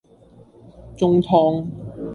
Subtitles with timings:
[0.97, 1.69] 中湯